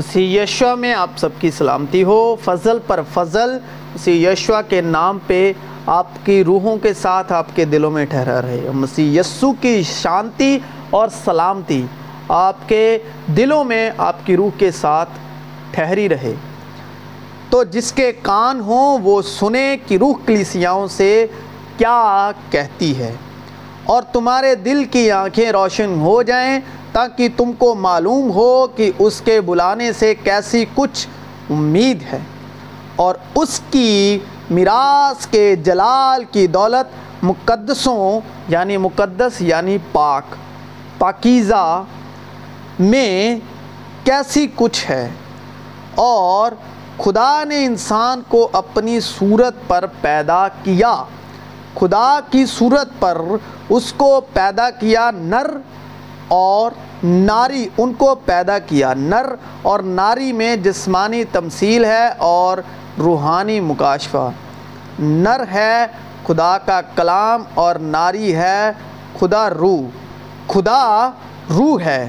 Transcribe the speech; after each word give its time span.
مسیح 0.00 0.42
یشوا 0.42 0.74
میں 0.74 0.94
آپ 0.94 1.10
سب 1.16 1.28
کی 1.38 1.50
سلامتی 1.50 2.02
ہو۔ 2.02 2.36
فضل 2.44 2.78
پر 2.86 3.00
فضل 3.14 3.58
مسیح 3.94 4.30
یشوا 4.30 4.62
کے 4.62 4.80
نام 4.80 5.18
پہ 5.26 5.52
آپ 5.86 6.06
کی 6.24 6.44
روحوں 6.44 6.76
کے 6.76 6.94
ساتھ 6.94 7.32
آپ 7.32 7.46
کے 7.54 7.64
دلوں 7.64 7.90
میں 7.90 8.06
ٹھہرا 8.06 8.42
رہے۔ 8.42 8.70
مسیح 8.74 9.20
یسو 9.20 9.52
کی 9.52 9.82
شانتی 9.82 10.58
اور 10.90 11.08
سلامتی 11.24 11.86
آپ 12.28 12.68
کے 12.68 12.98
دلوں 13.36 13.64
میں 13.64 13.90
آپ 13.98 14.26
کی 14.26 14.36
روح 14.36 14.50
کے 14.58 14.70
ساتھ 14.70 15.10
ٹھہری 15.70 16.08
رہے۔ 16.08 16.34
تو 17.50 17.64
جس 17.64 17.92
کے 17.92 18.12
کان 18.22 18.60
ہوں 18.60 18.98
وہ 19.02 19.22
سنے 19.22 19.76
کہ 19.86 19.96
روح 19.96 20.14
کلیسیاؤں 20.26 20.86
سے 20.86 21.26
کیا 21.76 22.30
کہتی 22.50 22.98
ہے۔ 22.98 23.14
اور 23.84 24.02
تمہارے 24.02 24.54
دل 24.54 24.84
کی 24.84 25.10
آنکھیں 25.10 25.50
روشن 25.50 25.94
ہو 26.00 26.22
جائیں 26.22 26.60
تاکہ 26.92 27.28
تم 27.36 27.52
کو 27.52 27.74
معلوم 27.74 28.30
ہو 28.30 28.66
کہ 28.66 28.90
اس 28.98 29.20
کے 29.20 29.40
بلانے 29.40 29.92
سے 29.92 30.14
کیسی 30.14 30.64
کچھ 30.74 31.08
امید 31.50 32.02
ہے۔ 32.12 32.18
اور 32.96 33.14
اس 33.34 33.60
کی 33.70 34.18
میراث 34.50 35.26
کے 35.26 35.56
جلال 35.56 36.24
کی 36.24 36.46
دولت 36.46 36.94
مقدسوں 37.24 38.20
یعنی 38.48 38.76
مقدس 38.76 39.32
یعنی 39.40 39.78
پاک، 39.92 40.22
پاکیزہ 40.98 41.82
میں 42.78 43.40
کیسی 44.04 44.46
کچھ 44.54 44.90
ہے۔ 44.90 45.10
اور 45.94 46.52
خدا 46.98 47.44
نے 47.44 47.64
انسان 47.64 48.22
کو 48.28 48.48
اپنی 48.52 49.00
صورت 49.00 49.54
پر 49.66 49.84
پیدا 50.00 50.48
کیا۔ 50.48 51.04
خدا 51.74 52.18
کی 52.30 52.46
صورت 52.46 52.88
پر 52.98 53.18
اس 53.68 53.92
کو 53.92 54.20
پیدا 54.32 54.70
کیا 54.70 55.10
نر 55.14 55.46
اور 56.30 56.70
ناری 57.04 57.68
ان 57.78 57.92
کو 57.92 58.14
پیدا 58.14 58.58
کیا۔ 58.58 58.94
نر 58.94 59.26
اور 59.62 59.80
ناری 59.80 60.32
میں 60.32 60.56
جسمانی 60.56 61.24
تمثیل 61.24 61.84
ہے 61.84 62.08
اور 62.18 62.58
روحانی 62.98 63.60
مکاشفہ۔ 63.60 64.30
نر 64.98 65.42
ہے 65.52 65.86
خدا 66.26 66.58
کا 66.58 66.80
کلام 66.80 67.42
اور 67.54 67.74
ناری 67.74 68.34
ہے 68.34 68.70
خدا 69.20 69.50
روح۔ 69.50 69.82
خدا 70.46 71.10
روح 71.50 71.80
ہے۔ 71.80 72.08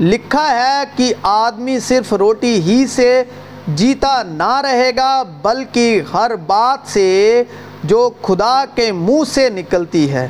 لکھا 0.00 0.50
ہے 0.50 0.82
کہ 0.96 1.14
آدمی 1.22 1.80
صرف 1.80 2.12
روٹی 2.12 2.62
ہی 2.62 2.86
سے 2.86 3.24
جیتا 3.68 4.22
نہ 4.22 4.60
رہے 4.64 4.90
گا، 4.96 5.22
بلکہ 5.22 6.02
ہر 6.14 6.36
بات 6.36 6.88
سے 6.88 7.42
جو 7.84 8.10
خدا 8.22 8.64
کے 8.74 8.92
منہ 8.92 9.24
سے 9.26 9.50
نکلتی 9.50 10.12
ہے۔ 10.12 10.28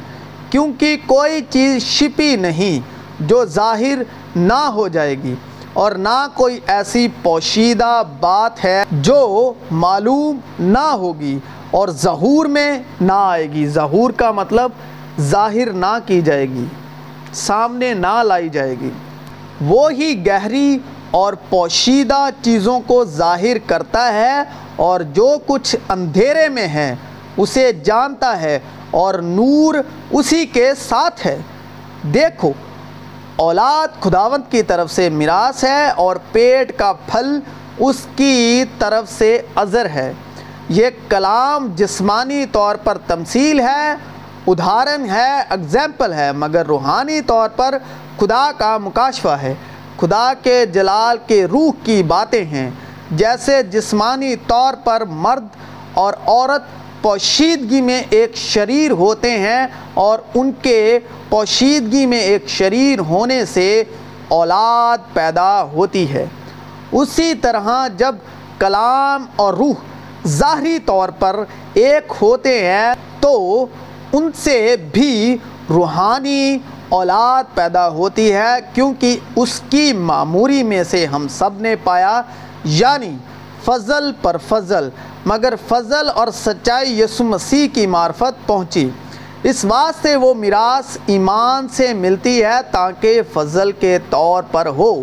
کیونکہ 0.51 0.97
کوئی 1.07 1.41
چیز 1.51 1.83
شپی 1.83 2.37
نہیں 2.37 2.94
جو 3.21 3.45
ظاہر 3.45 4.03
نہ 4.37 4.63
ہو 4.75 4.89
جائے 4.89 5.15
گی 5.23 5.35
اور 5.73 5.93
نہ 5.93 6.27
کوئی 6.35 6.61
ایسی 6.67 7.09
پوشیدہ 7.23 8.03
بات 8.21 8.65
ہے 8.65 8.85
جو 8.91 9.53
معلوم 9.71 10.39
نہ 10.59 10.79
ہوگی 10.79 11.39
اور 11.71 11.89
ظہور 11.89 12.47
میں 12.47 12.79
نہ 13.01 13.13
آئے 13.13 13.51
گی۔ 13.53 13.67
ظہور 13.67 14.11
کا 14.11 14.31
مطلب 14.33 14.71
ظاہر 15.21 15.73
نہ 15.73 15.99
کی 16.07 16.21
جائے 16.23 16.49
گی، 16.49 16.65
سامنے 17.33 17.95
نہ 17.95 18.23
لائی 18.23 18.49
جائے 18.49 18.75
گی۔ 18.81 18.91
وہی 19.61 20.27
گہری 20.27 20.79
اور 21.11 21.33
پوشیدہ 21.49 22.29
چیزوں 22.43 22.81
کو 22.87 23.05
ظاہر 23.05 23.57
کرتا 23.67 24.13
ہے 24.13 24.43
اور 24.77 25.01
جو 25.01 25.37
کچھ 25.47 25.77
اندھیرے 25.89 26.49
میں 26.49 26.69
ہے 26.69 26.95
اسے 27.37 27.73
جانتا 27.73 28.41
ہے 28.41 28.59
اور 28.91 29.15
نور 29.15 29.75
اسی 30.11 30.47
کے 30.47 30.71
ساتھ 30.89 31.27
ہے۔ 31.27 31.39
دیکھو 32.15 32.53
اولاد 33.37 34.01
خداوند 34.01 34.53
کی 34.53 34.63
طرف 34.63 34.91
سے 34.91 35.09
میراث 35.09 35.65
ہے 35.65 35.89
اور 35.89 36.17
پیٹ 36.33 36.79
کا 36.79 36.93
پھل 36.93 37.39
اس 37.79 38.07
کی 38.17 38.65
طرف 38.79 39.11
سے 39.11 39.43
عذر 39.57 39.87
ہے۔ 39.87 40.13
یہ 40.69 40.91
کلام 41.09 41.67
جسمانی 41.75 42.47
طور 42.47 42.77
پر 42.77 42.99
تمثیل 43.07 43.61
ہے، 43.61 43.93
ادھارن 44.47 45.11
ہے 45.11 45.43
اگزامپل 45.49 46.13
ہے، 46.13 46.33
مگر 46.33 46.67
روحانی 46.67 47.21
طور 47.21 47.49
پر 47.57 47.79
خدا 48.21 48.51
کا 48.59 48.79
مکاشفہ 48.79 49.29
ہے۔ 49.29 49.55
خدا 50.01 50.33
کے 50.43 50.67
جلال 50.67 51.19
کے 51.27 51.45
روح 51.45 51.73
کی 51.83 52.03
باتیں 52.03 52.45
ہیں، 52.45 52.71
جیسے 53.11 53.63
جسمانی 53.63 54.37
طور 54.37 54.75
پر 54.85 55.03
مرد 55.09 55.47
اور 55.95 56.15
عورت 56.27 56.63
پوشیدگی 57.05 57.81
میں 57.81 58.03
ایک 58.11 58.37
شریر 58.37 58.91
ہوتے 58.91 59.31
ہیں 59.39 59.67
اور 59.95 60.19
ان 60.35 60.51
کے 60.63 60.99
پوشیدگی 61.29 62.07
میں 62.07 62.19
ایک 62.19 62.49
شریر 62.49 62.99
ہونے 62.99 63.45
سے 63.45 63.85
اولاد 64.29 64.99
پیدا 65.13 65.63
ہوتی 65.63 66.13
ہے۔ 66.13 66.25
اسی 66.93 67.35
طرح 67.35 67.89
جب 67.97 68.15
کلام 68.59 69.25
اور 69.37 69.55
روح 69.55 69.75
ظاہری 70.27 70.79
طور 70.79 71.09
پر 71.09 71.45
ایک 71.75 72.13
ہوتے 72.23 72.59
ہیں، 72.67 72.95
تو 73.21 73.67
ان 74.13 74.31
سے 74.35 74.77
بھی 74.93 75.37
روحانی 75.71 76.59
اولاد 76.89 77.55
پیدا 77.55 77.89
ہوتی 77.89 78.33
ہے، 78.33 78.55
کیونکہ 78.75 79.19
اس 79.37 79.61
کی 79.71 79.93
معموری 79.93 80.63
میں 80.63 80.83
سے 80.85 81.07
ہم 81.07 81.27
سب 81.29 81.61
نے 81.61 81.77
پایا 81.77 82.23
یعنی 82.65 83.17
فضل 83.65 84.11
پر 84.23 84.37
فضل۔ 84.49 84.89
مگر 85.27 85.55
فضل 85.69 86.09
اور 86.15 86.29
سچائی 86.35 87.01
یسو 87.01 87.25
مسیح 87.25 87.69
کی 87.75 87.87
معرفت 87.87 88.47
پہنچی۔ 88.47 88.91
اس 89.43 89.65
واسطے 89.65 90.17
وہ 90.17 90.35
میراث 90.35 90.99
ایمان 91.07 91.69
سے 91.69 91.95
ملتی 91.95 92.45
ہے 92.45 92.63
تاکہ 92.71 93.21
فضل 93.33 93.73
کے 93.73 93.99
طور 94.11 94.43
پر 94.43 94.67
ہو۔ 94.67 95.03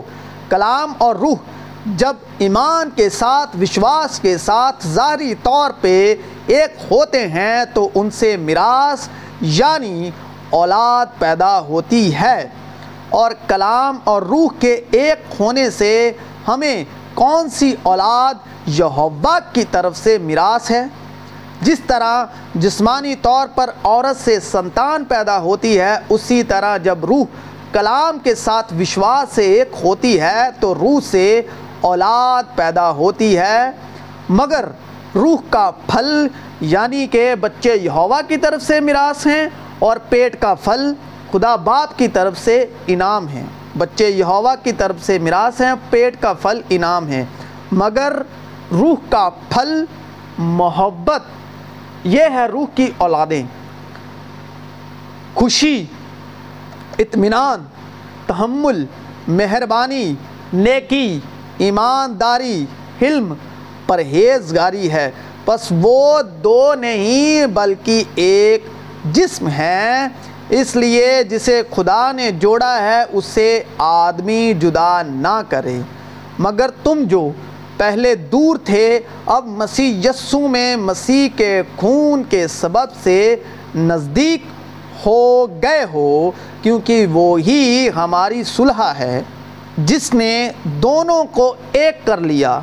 کلام 0.50 0.94
اور 0.98 1.16
روح 1.16 1.36
جب 1.86 2.14
ایمان 2.38 2.90
کے 2.96 3.10
ساتھ، 3.10 3.58
وشواس 3.62 4.20
کے 4.20 4.38
ساتھ 4.38 4.88
ظاہری 4.88 5.36
طور 5.36 5.72
پہ 5.82 6.16
ایک 6.48 6.78
ہوتے 6.92 7.28
ہیں 7.28 7.66
تو 7.74 7.90
ان 7.96 8.12
سے 8.12 8.38
میراث 8.38 9.08
یعنی 9.42 10.12
اولاد 10.50 11.06
پیدا 11.20 11.60
ہوتی 11.60 12.16
ہے۔ 12.16 12.50
اور 13.10 13.32
کلام 13.48 13.98
اور 14.04 14.22
روح 14.22 14.48
کے 14.60 14.82
ایک 14.92 15.20
ہونے 15.40 15.70
سے 15.70 16.12
ہمیں 16.48 16.86
کون 17.22 17.50
سی 17.50 17.76
اولاد 17.84 18.34
یہوہ 18.66 19.40
کی 19.54 19.64
طرف 19.72 19.98
سے 19.98 20.18
میراث 20.18 20.72
ہے؟ 20.72 20.86
جس 21.62 21.80
طرح 21.88 22.26
جسمانی 22.56 23.16
طور 23.16 23.48
پر 23.56 23.70
عورت 23.84 24.24
سے 24.24 24.40
سنتان 24.40 25.04
پیدا 25.04 25.40
ہوتی 25.40 25.80
ہے، 25.80 25.98
اسی 26.10 26.44
طرح 26.44 26.78
جب 26.78 27.06
روح 27.06 27.24
کلام 27.72 28.20
کے 28.20 28.36
ساتھ 28.36 28.74
وشواس 28.80 29.36
سے 29.36 29.42
ایک 29.42 29.72
ہوتی 29.84 30.22
ہے، 30.22 30.44
تو 30.60 30.76
روح 30.76 31.00
سے 31.12 31.42
اولاد 31.82 32.44
پیدا 32.56 32.92
ہوتی 32.92 33.38
ہے۔ 33.38 33.72
مگر 34.30 34.66
روح 35.16 35.38
کا 35.50 35.72
پھل 35.88 36.28
یعنی 36.62 37.08
کہ 37.08 37.36
بچے 37.36 37.76
یہوہ 37.76 38.22
کی 38.28 38.38
طرف 38.38 38.62
سے 38.62 38.80
میراث 38.80 39.28
ہیں 39.28 39.48
اور 39.80 39.98
پیٹ 40.10 40.42
کا 40.42 40.54
پھل 40.54 40.94
خدا 41.32 41.56
باپ 41.56 41.98
کی 41.98 42.08
طرف 42.08 42.38
سے 42.38 42.66
انعام 42.88 43.28
ہیں۔ 43.28 43.46
بچے 43.78 44.10
یہوہ 44.10 44.56
کی 44.64 44.72
طرف 44.72 44.96
سے 45.02 45.20
میراث 45.20 45.62
ہیں، 45.62 45.74
پیٹ 45.90 46.22
کا 46.22 46.34
پھل 46.34 46.62
انعام 46.70 47.08
ہے۔ 47.08 47.26
مگر 47.72 48.22
روح 48.72 48.96
کا 49.10 49.30
پھل 49.50 49.86
محبت، 50.38 51.22
یہ 52.04 52.24
ہے 52.34 52.46
روح 52.46 52.66
کی 52.76 52.92
اولادیں۔ 52.98 53.44
خوشی، 55.34 55.86
اطمینان، 57.00 57.64
تحمل، 58.28 58.86
مہربانی، 59.28 60.14
نیکی، 60.54 61.20
ایمانداری، 61.58 62.66
حلم، 63.02 63.34
پرہیزگاری 63.88 64.92
ہے۔ 64.92 65.12
بس 65.46 65.68
وہ 65.82 66.22
دو 66.22 66.74
نہیں، 66.74 67.46
بلکہ 67.46 68.04
ایک 68.16 68.66
جسم 69.06 69.48
ہے 69.48 70.08
اس 70.52 70.76
لیے 70.76 71.24
جسے 71.24 71.62
خدا 71.76 72.12
نے 72.12 72.32
جوڑا 72.32 72.82
ہے، 72.82 73.04
اسے 73.12 73.64
آدمی 73.78 74.54
جدا 74.60 75.02
نہ 75.02 75.42
کرے۔ 75.50 75.78
مگر 76.40 76.70
تم 76.84 77.04
جو 77.04 77.32
پہلے 77.78 78.16
دور 78.16 78.58
تھے، 78.58 79.00
اب 79.26 79.46
مسیح 79.48 80.10
یسو 80.10 80.48
میں 80.48 80.76
مسیح 80.76 81.30
کے 81.38 81.62
خون 81.78 82.24
کے 82.30 82.48
سبب 82.48 82.92
سے 83.04 83.36
نزدیک 83.76 84.44
ہو 85.06 85.48
گئے 85.64 85.86
ہو، 85.94 86.32
کیونکہ 86.62 87.08
وہی 87.08 87.90
ہماری 87.96 88.44
صلحہ 88.44 88.94
ہے، 89.00 89.22
جس 89.78 90.14
نے 90.14 90.50
دونوں 90.64 91.24
کو 91.24 91.56
ایک 91.72 92.06
کر 92.06 92.18
لیا۔ 92.18 92.60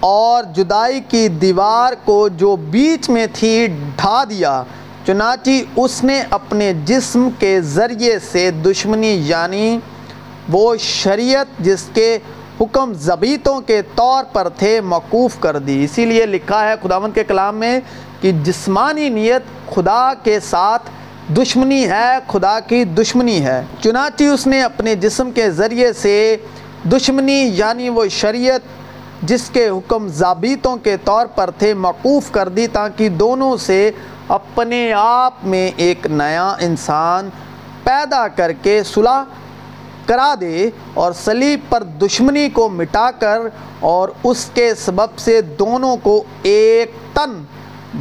اور 0.00 0.42
جدائی 0.42 1.00
کی 1.08 1.28
دیوار 1.28 1.92
کو 2.04 2.28
جو 2.28 2.56
بیچ 2.56 3.10
میں 3.10 3.26
تھی، 3.32 3.66
ڈھا 3.96 4.24
دیا۔ 4.24 4.62
چنانچہ 5.06 5.50
اس 5.76 6.04
نے 6.04 6.22
اپنے 6.30 6.72
جسم 6.84 7.28
کے 7.38 7.60
ذریعے 7.60 8.18
سے 8.32 8.50
دشمنی 8.50 9.22
یعنی 9.24 9.78
وہ 10.48 10.76
شریعت 10.78 11.46
جس 11.58 11.84
کے 11.94 12.18
حکم 12.60 12.92
زبیتوں 12.94 13.60
کے 13.60 13.82
طور 13.94 14.24
پر 14.32 14.48
تھے، 14.48 14.80
موقوف 14.80 15.38
کر 15.40 15.58
دی۔ 15.58 15.84
اسی 15.84 16.04
لیے 16.04 16.26
لکھا 16.26 16.68
ہے 16.68 16.74
خداوند 16.82 17.14
کے 17.14 17.24
کلام 17.24 17.56
میں 17.56 17.80
کہ 18.20 18.32
جسمانی 18.32 19.08
نیت 19.08 19.42
خدا 19.74 20.12
کے 20.22 20.40
ساتھ 20.40 20.90
دشمنی 21.32 21.88
ہے، 21.88 22.18
خدا 22.28 22.60
کی 22.60 22.84
دشمنی 22.84 23.44
ہے۔ 23.44 23.62
چنانچہ 23.80 24.24
اس 24.24 24.46
نے 24.46 24.62
اپنے 24.62 24.94
جسم 24.94 25.30
کے 25.30 25.50
ذریعے 25.50 25.92
سے 25.92 26.36
دشمنی 26.92 27.50
یعنی 27.54 27.88
وہ 27.88 28.04
شریعت 28.10 28.60
جس 29.22 29.50
کے 29.50 29.68
حکم 29.68 30.08
ضابطوں 30.08 30.76
کے 30.76 30.96
طور 31.04 31.26
پر 31.26 31.50
تھے، 31.50 31.74
موقوف 31.74 32.30
کر 32.30 32.48
دی 32.48 32.66
تاکہ 32.66 33.08
دونوں 33.08 33.56
سے 33.56 33.90
اپنے 34.32 34.92
آپ 34.92 35.34
میں 35.42 35.70
ایک 35.76 36.06
نیا 36.06 36.56
انسان 36.60 37.28
پیدا 37.82 38.28
کر 38.28 38.52
کے 38.52 38.82
صلح 38.82 39.22
کرا 40.06 40.34
دے 40.40 40.70
اور 40.94 41.12
صلیب 41.12 41.60
پر 41.68 41.82
دشمنی 41.82 42.48
کو 42.48 42.68
مٹا 42.68 43.10
کر 43.10 43.38
اور 43.80 44.08
اس 44.24 44.50
کے 44.54 44.74
سبب 44.74 45.18
سے 45.18 45.42
دونوں 45.42 45.96
کو 46.02 46.24
ایک 46.42 46.92
تن 47.12 47.44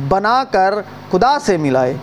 بنا 0.09 0.43
کر 0.51 0.73
خدا 1.11 1.39
سے 1.39 1.57
ملائے۔ 1.57 1.93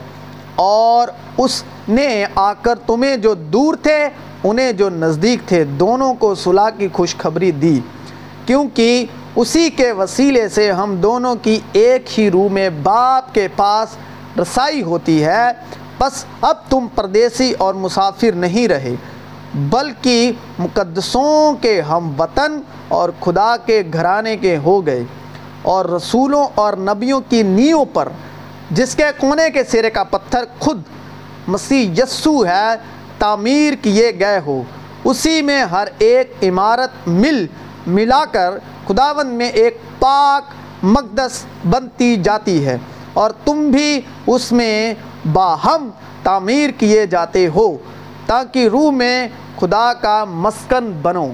اور 0.54 1.08
اس 1.36 1.62
نے 1.88 2.24
آ 2.34 2.52
کر 2.52 2.74
تمہیں 2.86 3.16
جو 3.16 3.34
دور 3.34 3.74
تھے، 3.74 4.08
انہیں 4.44 4.72
جو 4.72 4.90
نزدیک 4.90 5.48
تھے، 5.48 5.64
دونوں 5.64 6.14
کو 6.14 6.34
صلح 6.34 6.70
کی 6.70 6.88
خوشخبری 6.92 7.50
دی۔ 7.50 7.80
کیونکہ 8.46 9.06
اسی 9.36 9.70
کے 9.70 9.92
وسیلے 9.92 10.48
سے 10.48 10.72
ہم 10.72 10.96
دونوں 10.96 11.34
کی 11.42 11.60
ایک 11.72 12.20
ہی 12.20 12.30
روح 12.30 12.48
میں 12.52 12.70
باپ 12.82 13.34
کے 13.34 13.48
پاس 13.56 13.96
رسائی 14.38 14.82
ہوتی 14.82 15.24
ہے، 15.24 15.46
بس 15.98 16.24
اب 16.40 16.56
تم 16.68 16.86
پردیسی 16.94 17.52
اور 17.58 17.74
مسافر 17.74 18.32
نہیں 18.34 18.68
رہے، 18.68 18.94
بلکہ 19.70 20.32
مقدسوں 20.58 21.52
کے 21.62 21.80
ہم 21.80 22.10
وطن 22.18 22.60
اور 22.88 23.10
خدا 23.20 23.56
کے 23.56 23.82
گھرانے 23.92 24.36
کے 24.36 24.56
ہو 24.56 24.86
گئے 24.86 25.04
اور 25.62 25.84
رسولوں 25.84 26.46
اور 26.54 26.76
نبیوں 26.76 27.20
کی 27.28 27.42
نیوں 27.42 27.84
پر، 27.84 28.08
جس 28.70 28.94
کے 28.94 29.04
کونے 29.18 29.50
کے 29.50 29.64
سرے 29.64 29.90
کا 29.90 30.04
پتھر 30.04 30.44
خود 30.58 30.82
مسیح 31.48 31.90
یسو 31.98 32.46
ہے، 32.46 32.74
تعمیر 33.18 33.74
کیے 33.82 34.10
گئے 34.20 34.40
ہو۔ 34.46 34.62
اسی 35.04 35.42
میں 35.42 35.62
ہر 35.64 35.88
ایک 35.98 36.34
عمارت 36.42 37.08
مل، 37.08 37.46
ملا 37.86 38.24
کر 38.32 38.58
خداوند 38.86 39.32
میں 39.32 39.48
ایک 39.48 39.80
پاک 39.98 40.54
مقدس 40.82 41.44
بنتی 41.70 42.14
جاتی 42.16 42.66
ہے۔ 42.66 42.76
اور 43.18 43.30
تم 43.44 43.70
بھی 43.70 44.00
اس 44.26 44.52
میں 44.52 44.94
باہم 45.32 45.90
تعمیر 46.22 46.70
کیے 46.70 47.06
جاتے 47.06 47.46
ہو 47.46 47.76
تاکہ 48.26 48.68
روح 48.68 48.90
میں 48.90 49.28
خدا 49.60 49.92
کا 49.92 50.24
مسکن 50.24 50.98
بنو۔ 51.02 51.28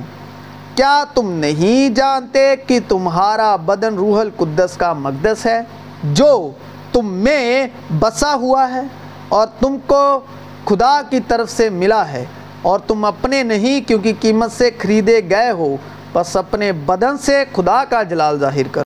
کیا 0.75 1.05
تم 1.15 1.31
نہیں 1.31 1.95
جانتے 1.95 2.55
کہ 2.67 2.79
تمہارا 2.89 3.57
بدن 3.57 3.95
روح 3.95 4.21
القدس 4.21 4.77
کا 4.77 4.93
مقدس 4.93 5.47
ہے؟ 5.47 5.61
جو 6.03 6.51
تم 6.93 7.07
میں 7.07 7.67
بسا 8.01 8.35
ہوا 8.35 8.75
ہے 8.75 8.81
اور 9.29 9.47
تم 9.61 9.77
کو 9.87 10.21
خدا 10.65 11.03
کی 11.11 11.21
طرف 11.29 11.51
سے 11.51 11.71
ملا 11.71 12.09
ہے 12.09 12.25
اور 12.63 12.79
تم 12.79 13.05
اپنے 13.05 13.43
نہیں 13.43 13.89
کیونکہ 13.89 14.13
قیمت 14.21 14.53
سے 14.53 14.71
خریدے 14.79 15.21
گئے 15.31 15.51
ہو، 15.51 15.77
بس 16.13 16.37
اپنے 16.37 16.73
بدن 16.73 17.19
سے 17.19 17.45
خدا 17.53 17.85
کا 17.85 18.03
جلال 18.03 18.39
ظاہر 18.39 18.69
کر۔ 18.73 18.83